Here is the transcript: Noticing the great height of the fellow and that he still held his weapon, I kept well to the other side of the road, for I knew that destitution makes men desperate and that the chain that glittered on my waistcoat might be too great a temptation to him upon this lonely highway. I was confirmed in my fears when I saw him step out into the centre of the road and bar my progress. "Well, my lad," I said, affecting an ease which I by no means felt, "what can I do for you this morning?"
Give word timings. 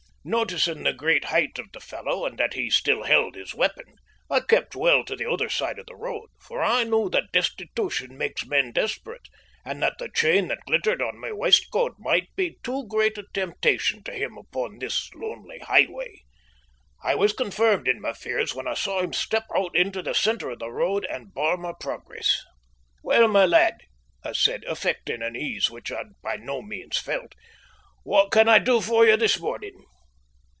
Noticing 0.23 0.83
the 0.83 0.93
great 0.93 1.23
height 1.25 1.57
of 1.57 1.71
the 1.73 1.79
fellow 1.79 2.27
and 2.27 2.37
that 2.37 2.53
he 2.53 2.69
still 2.69 3.05
held 3.05 3.33
his 3.33 3.55
weapon, 3.55 3.95
I 4.29 4.41
kept 4.41 4.75
well 4.75 5.03
to 5.05 5.15
the 5.15 5.25
other 5.27 5.49
side 5.49 5.79
of 5.79 5.87
the 5.87 5.95
road, 5.95 6.29
for 6.39 6.61
I 6.61 6.83
knew 6.83 7.09
that 7.09 7.31
destitution 7.33 8.19
makes 8.19 8.45
men 8.45 8.71
desperate 8.71 9.25
and 9.65 9.81
that 9.81 9.97
the 9.97 10.09
chain 10.09 10.47
that 10.49 10.59
glittered 10.67 11.01
on 11.01 11.17
my 11.17 11.31
waistcoat 11.31 11.95
might 11.97 12.27
be 12.35 12.57
too 12.61 12.85
great 12.87 13.17
a 13.17 13.23
temptation 13.33 14.03
to 14.03 14.13
him 14.13 14.37
upon 14.37 14.77
this 14.77 15.11
lonely 15.15 15.57
highway. 15.57 16.21
I 17.03 17.15
was 17.15 17.33
confirmed 17.33 17.87
in 17.87 17.99
my 17.99 18.13
fears 18.13 18.53
when 18.53 18.67
I 18.67 18.75
saw 18.75 18.99
him 19.01 19.13
step 19.13 19.47
out 19.55 19.75
into 19.75 20.03
the 20.03 20.13
centre 20.13 20.51
of 20.51 20.59
the 20.59 20.69
road 20.71 21.03
and 21.09 21.33
bar 21.33 21.57
my 21.57 21.73
progress. 21.79 22.43
"Well, 23.01 23.27
my 23.27 23.47
lad," 23.47 23.73
I 24.23 24.33
said, 24.33 24.65
affecting 24.65 25.23
an 25.23 25.35
ease 25.35 25.71
which 25.71 25.91
I 25.91 26.03
by 26.21 26.35
no 26.35 26.61
means 26.61 26.99
felt, 26.99 27.33
"what 28.03 28.29
can 28.29 28.47
I 28.47 28.59
do 28.59 28.81
for 28.81 29.03
you 29.03 29.17
this 29.17 29.39
morning?" 29.39 29.83